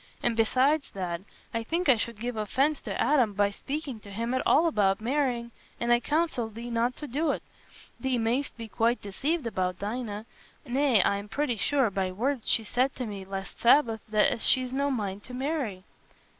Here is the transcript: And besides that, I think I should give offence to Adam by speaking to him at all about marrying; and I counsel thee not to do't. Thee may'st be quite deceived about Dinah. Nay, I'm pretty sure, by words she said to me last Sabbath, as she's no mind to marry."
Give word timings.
And 0.23 0.35
besides 0.35 0.89
that, 0.95 1.21
I 1.53 1.61
think 1.61 1.87
I 1.87 1.95
should 1.95 2.19
give 2.19 2.35
offence 2.35 2.81
to 2.81 2.99
Adam 2.99 3.33
by 3.33 3.51
speaking 3.51 3.99
to 3.99 4.09
him 4.09 4.33
at 4.33 4.41
all 4.47 4.65
about 4.65 4.99
marrying; 4.99 5.51
and 5.79 5.93
I 5.93 5.99
counsel 5.99 6.49
thee 6.49 6.71
not 6.71 6.95
to 6.95 7.07
do't. 7.07 7.43
Thee 7.99 8.17
may'st 8.17 8.57
be 8.57 8.67
quite 8.67 8.99
deceived 9.03 9.45
about 9.45 9.77
Dinah. 9.77 10.25
Nay, 10.65 11.03
I'm 11.03 11.29
pretty 11.29 11.57
sure, 11.57 11.91
by 11.91 12.11
words 12.11 12.49
she 12.49 12.63
said 12.63 12.95
to 12.95 13.05
me 13.05 13.25
last 13.25 13.61
Sabbath, 13.61 14.01
as 14.11 14.41
she's 14.43 14.73
no 14.73 14.89
mind 14.89 15.23
to 15.25 15.35
marry." 15.35 15.83